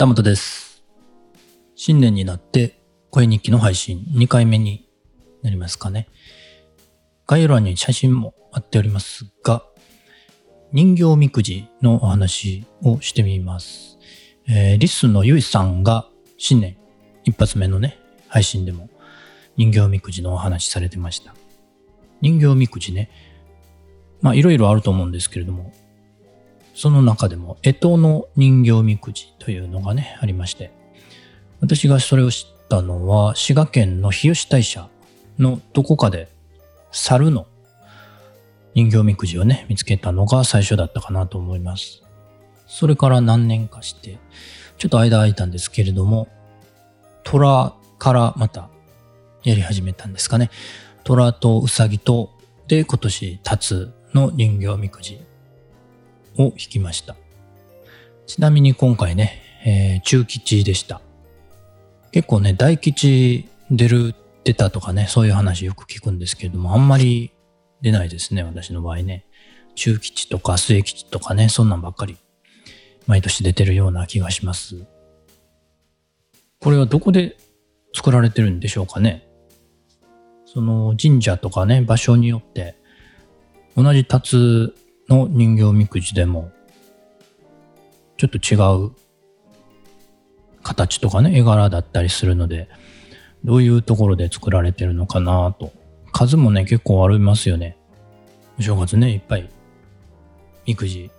[0.00, 0.82] 旗本です。
[1.74, 4.88] 新年になって声日記の配信2回目に
[5.42, 6.08] なりますかね。
[7.26, 9.62] 概要欄に写真も貼っておりますが、
[10.72, 13.98] 人形みくじのお話をしてみます。
[14.48, 16.08] えーリッスンのゆいさんが
[16.38, 16.78] 新年
[17.24, 18.88] 一発目のね、配信でも
[19.58, 21.34] 人形みくじのお話されてました。
[22.22, 23.10] 人形みくじね、
[24.22, 25.74] まあいろいろあると思うんですけれども、
[26.80, 30.70] その中でも、干支の人形みくじというのがね、ありまして、
[31.60, 34.88] 私がそれを知ったのは、滋賀県の日吉大社
[35.38, 36.28] のどこかで、
[36.90, 37.46] 猿の
[38.74, 42.02] 人形みくじをね、見つけたのが最初だったかなと思います。
[42.66, 44.18] それから何年かして、
[44.78, 46.28] ちょっと間空いたんですけれども、
[47.24, 48.70] 虎からまた
[49.44, 50.48] やり始めたんですかね。
[51.04, 52.30] 虎とウサギと、
[52.68, 55.20] で、今年、タツの人形みくじ
[56.40, 57.16] を引きました。
[58.26, 61.00] ちなみに今回ね、えー中吉でした。
[62.12, 64.14] 結構ね、大吉出る、
[64.44, 67.32] 出たとかね、そういう話よく聞くんですけれども、あんまり
[67.82, 69.24] 出ないですね、私の場合ね。
[69.74, 72.16] 中吉とか末吉とかね、そんなんばっかり、
[73.06, 74.86] 毎年出てるような気がします。
[76.60, 77.36] これはどこで
[77.94, 79.26] 作られてるんでしょうかね。
[80.46, 82.74] その神社とかね、場所によって、
[83.76, 84.74] 同じタツ
[85.10, 86.50] の人形みくじでも、
[88.16, 88.92] ちょっと違う
[90.62, 92.68] 形とかね、絵柄だったりするので、
[93.44, 95.72] どういうところで作られてるのかなと。
[96.12, 97.76] 数もね、結構ありますよね。
[98.58, 99.48] お正月ね、いっぱい、
[100.66, 101.10] みくじ、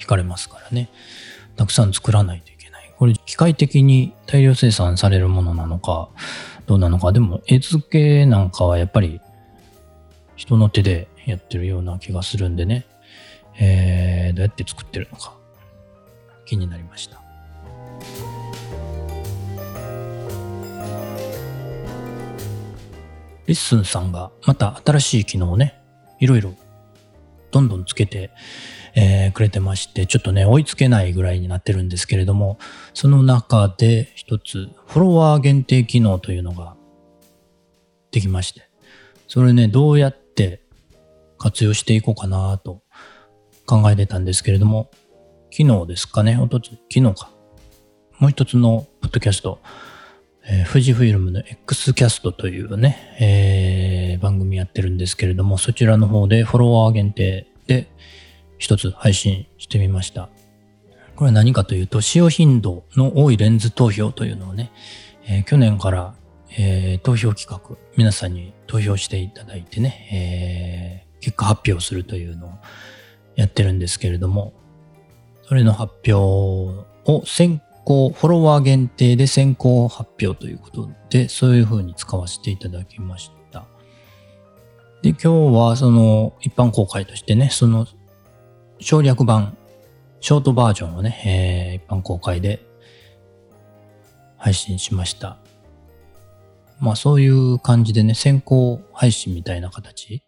[0.00, 0.88] 引かれますからね。
[1.56, 2.92] たくさん作らないといけない。
[2.96, 6.08] これ、機械的に大量生産されるものなのか、
[6.66, 7.12] どうなのか。
[7.12, 9.20] でも、絵付けなんかはやっぱり、
[10.34, 12.86] 人の手でやってるような気がするんでね。
[13.58, 15.34] えー、どうやって作ってるのか、
[16.44, 17.20] 気になりました。
[23.46, 25.80] LISTENさんがまた新しい機能をね、
[26.18, 26.54] いろいろ
[27.50, 28.30] どんどんつけて、
[28.96, 32.58] えーくれてまして、ちょっとね、追いつけないぐらいになってるんですけれども、
[32.94, 36.76] その中で一つ、フォロワー限定機能というのが
[38.10, 38.68] できまして、
[39.28, 40.23] それね、どうやって
[41.44, 42.80] 活用していこうかなと
[43.66, 44.90] 考えてたんですけれども、
[45.52, 47.30] 昨日ですかね、おとつ、昨日か。
[48.18, 49.60] もう一つのポッドキャスト、
[50.46, 57.88] えー富士フイルムの X キャストというね、えー番組やってるんですけれども、そちらの方でフォロワー限定で
[58.56, 60.30] 一つ配信してみました。
[61.14, 64.72] これは何かというと、使用頻度の多いレンズ投票というのをね、
[65.26, 66.14] えー去年から、
[66.56, 72.50] えー投票企画、皆さんに投票していただいてね、えー結果発表するというのを
[73.34, 74.52] やってるんですけれども、
[75.48, 83.64] それの発表を先行、フォロワー限定で先行発表ということで、そういう風に使わせていただきました。
[85.00, 87.86] で、今日はその一般公開としてね、その
[88.80, 89.56] 省略版、
[90.20, 92.64] ショートバージョンをね、えー一般公開で
[94.36, 95.38] 配信しました。
[96.80, 100.22] まあそういう感じでね、先行配信みたいな形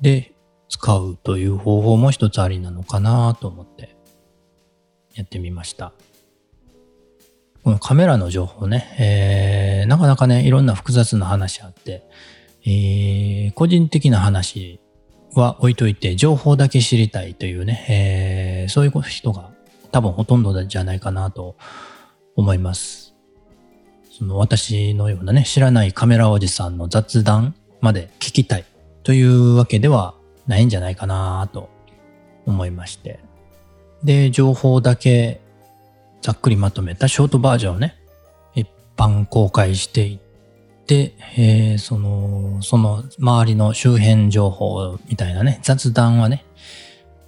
[0.00, 0.34] で
[0.68, 3.96] 使うという方法も一つありなのかなと思って
[5.14, 5.92] やってみました。
[7.64, 12.02] このカメラの情報ね、えーなかなかね、いろんな複雑な話あって、
[12.64, 14.80] えー個人的な話
[15.34, 19.50] は置いといて、情報だけ知りたいというね、えーそういう人が
[19.90, 21.56] 多分ほとんどじゃないかなと
[22.36, 23.14] 思います。
[24.16, 28.64] その私のようなね、知らないカメラおじさんの雑談まで聞きたい
[29.08, 30.12] というわけでは
[30.46, 31.70] ないんじゃないかなと
[32.44, 33.20] 思いまして。
[34.04, 35.40] で、情報だけ
[36.20, 37.96] ざっくりまとめたショートバージョンをね、
[38.54, 46.44] 一般公開していって、えーその、その周りの周辺情報みたいなね、雑談はね、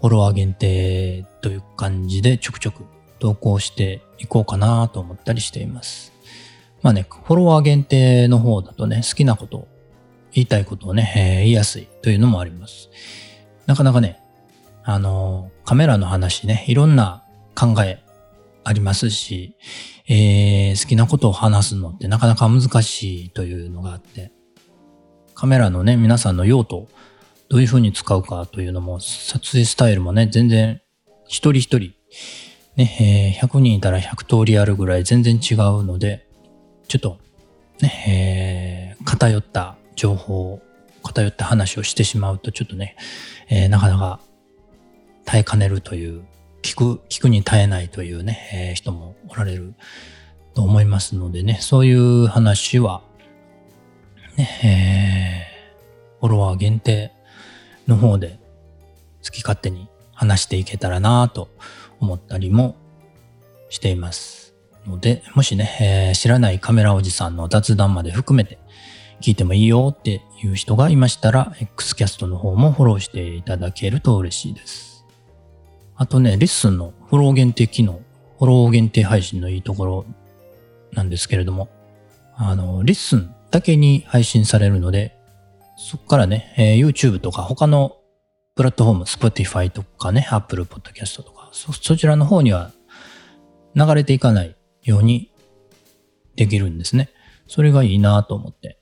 [0.03, 2.85] フォロワー限定という感じでちょくちょく
[3.21, 6.13] 投稿していこうかなと思ったりしています。
[6.83, 9.67] まあね、フォロワー限定の方だとね、好きなこと、
[10.33, 12.91] 言いたいことをね、えー言いやすいというのもあります。
[13.67, 14.21] なかなかね、
[14.85, 17.25] あの、カメラの話ね、いろんな
[17.55, 18.03] 考え
[18.65, 19.57] ありますし、
[20.09, 24.33] えー好きなことを話すのってなかなか難しいというのがあって、
[25.35, 26.89] カメラのね、皆さんの用途、
[27.49, 30.81] どういう風に使うかというのも、撮影スタイルもね、全然、
[31.27, 31.93] 一人一人、
[32.77, 36.27] ね、えー100人いたら100通りあるぐらい全然違うので、
[36.89, 37.19] ちょっと、
[37.81, 40.63] ね、えー偏った情報、
[41.03, 42.97] 偏った話をしてしまうと、ちょっとね、
[43.51, 44.21] えーなかなか
[45.27, 46.23] 耐えかねるという
[46.63, 49.75] 聞く、聞くに耐えないというね、えー、人もおられる
[50.55, 53.03] と思いますのでね、そういう話は、
[54.39, 57.13] ね、えー、フォロワー限定
[57.87, 58.39] の方で
[59.23, 61.51] 好き勝手に話していけたらなと
[62.01, 62.75] 思ったりも
[63.69, 64.55] しています。
[64.87, 68.59] ので、もしね、えー、知らないカメラおじさんの雑談まで含めて
[69.21, 75.05] 聞いてもいいよっていう人がいましたら、X キャストの方もフォローしていただけると嬉しいです。
[75.97, 78.01] あとね、レッスンのフォロー限定機能、
[78.39, 80.07] フォロー限定配信のいいところ
[80.93, 81.69] なんですけれども、
[82.35, 85.15] あの、レッスンだけに配信されるので、
[85.77, 87.99] そこからね、えー、YouTube とか他の
[88.55, 92.71] プラットフォーム、Spotify とかね、Apple Podcast とか、そ、そちらの方には
[93.75, 95.31] 流れていかないように
[96.37, 97.11] できるんですね。
[97.47, 98.80] それがいいなと思って。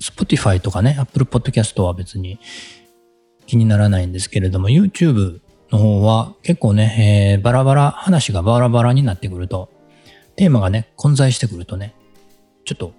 [0.00, 2.40] Spotify とかね、Apple Podcast は別に
[3.46, 9.70] 気にならないんですけれども、YouTube の方は結構ね、えー、バラバラ、話がバラバラになってくると、
[10.36, 11.94] テーマがね、混在してくるとね、
[12.64, 12.92] ちょっと、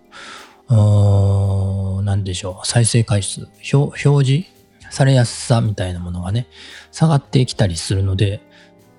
[0.70, 4.48] うーん、なんでしょう、再生回数、表示
[4.92, 6.48] されやすさみたいなものがね、
[6.92, 8.42] 下がってきたりするので、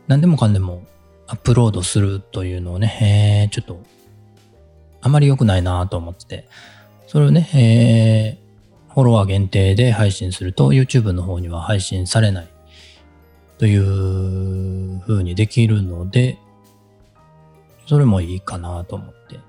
[0.09, 0.83] 何でもかんでも
[1.29, 3.81] アップロードするというのをね、えー、ちょっと、
[5.03, 6.49] あまり良くないなと思ってて、
[7.13, 12.49] それをね、えー、フォロワー限定で配信すると YouTube の方には配信されない
[13.59, 16.39] という風にできるので、
[17.87, 19.41] それもいいかなと思って。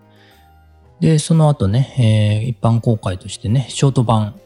[1.00, 4.38] で、その後ね、えー、一般公開としてね、ショート版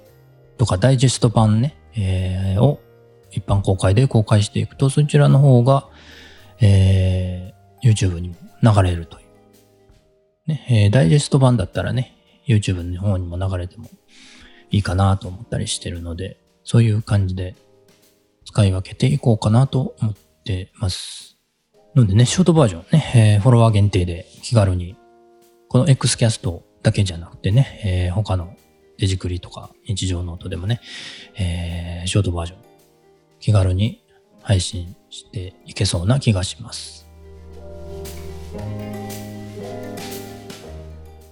[0.60, 2.80] とかダイジェスト版ね、えー、を
[3.32, 5.90] 一般公開で公開していくと、そちらの方が、
[6.62, 9.28] えー、YouTube にも流れるという。
[10.46, 12.14] ね、えー、ダイジェスト版だったらね、
[12.48, 13.90] YouTube の方にも流れても
[14.72, 17.56] いいかなと思ったりしてるので、そういう感じで
[18.46, 21.38] 使い分けていこうかなと思ってます。
[21.96, 24.96] のでね、ショートバージョンね、えー、フォロワー限定で気軽に、
[25.68, 28.56] この X キャストだけじゃなくてね、えー、他の
[28.98, 30.80] デジクリとか日常ノートでもね、
[31.36, 32.60] えー、ショートバージョン
[33.40, 34.04] 気軽に
[34.42, 37.08] 配信していけそうな気がします。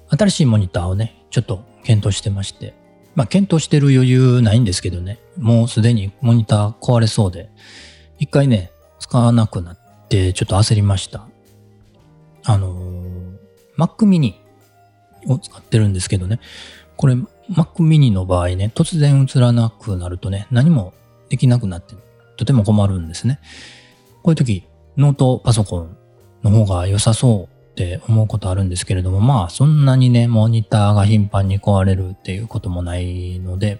[0.09, 2.73] 新しいモニターをね、ちょっと検討してまして、
[3.15, 7.49] まあ検討してる余裕ないんですけどね、もうすでにモニター壊れそうで、
[8.19, 9.77] 一回ね、使わなくなっ
[10.09, 11.27] てちょっと焦りました。
[12.43, 13.37] あのー、
[13.77, 14.35] Mac mini
[15.27, 16.39] を使ってるんですけどね、
[16.97, 17.27] これ Mac
[17.79, 20.93] mini の場合ね、突然映らなくなるとね、何も
[21.29, 21.95] できなくなって
[22.37, 23.39] とても困るんですね。
[24.23, 24.63] こういう時、
[24.97, 25.97] ノートパソコン
[26.43, 33.79] の方が良さそうって思うことあるんですけれども、まあそんなにね、モニターが頻繁に壊れるっていうこともないので、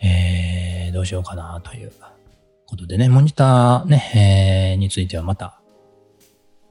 [0.00, 1.92] えー、どうしようかなという
[2.66, 5.60] ことでね、モニターね、えー、についてはまた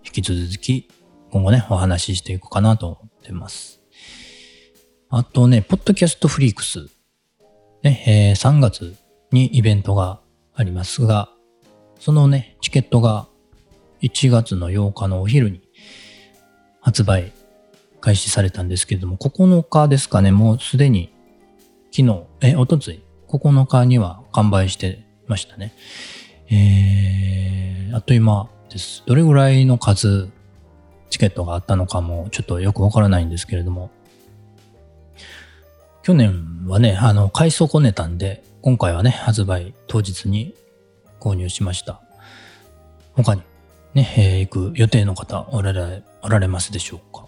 [0.06, 0.90] 引き続き
[1.30, 3.82] 今後ね、お話ししていこうかなと思ってます。
[5.10, 6.88] あとね、ポッドキャストフリークス、
[7.82, 8.96] ね、えー、3月
[9.32, 10.22] にイベントが
[10.54, 11.30] ありますが、
[12.00, 13.28] そのね、チケットが
[14.04, 15.63] 1月の8日のお昼に
[16.84, 17.32] 発売
[18.02, 21.14] 開始されたんですけれども、9日ですかね、もうすでに
[21.92, 25.74] 昨日、え、おとつい、9日には完売してましたね。
[26.50, 29.02] えー、あっという間です。
[29.06, 30.30] どれぐらいの数、
[31.10, 33.90] チケットがあったのかもちょっとよくわからないんですけれども、
[36.04, 40.54] 去年はね、あの、買い損ねたんで、今回はね、発売当日に
[41.22, 42.02] 購入しました。
[43.14, 43.42] 他に
[43.94, 47.28] ね、えー、行く予定の方おられ、おられますでしょうか？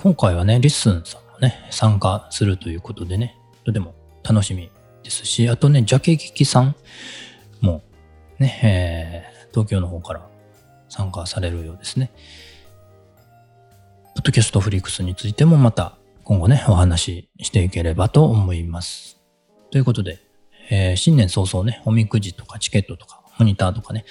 [0.00, 4.70] 今回はね、 LISTENさんもね、参加するということでね、とても楽しみ
[5.02, 6.76] ですし、あとね、ジャケギキさん
[7.60, 7.82] も
[8.38, 10.28] ね、えー、東京の方から
[10.90, 12.10] 参加されるようですね。
[14.14, 19.20] ポッドキャストフリックスについてもまた今後ね、お話ししていければと思います。
[19.70, 20.20] ということで、
[20.70, 24.04] えー、新年早々ね、おみくじとかチケットとかモニターとかね、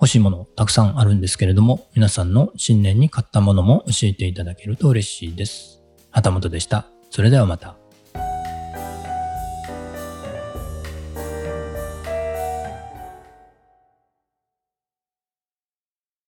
[0.00, 5.82] 欲しいものたくさんあるんですけれども、皆さんの新年に買ったものも教えていただけると嬉しいです。
[6.10, 6.86] 旗本でした。
[7.10, 7.76] それではまた。